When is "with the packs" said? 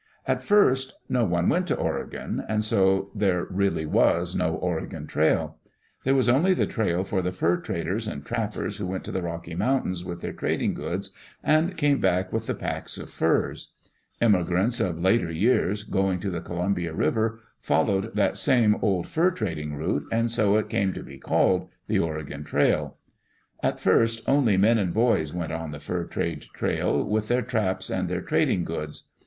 12.33-12.97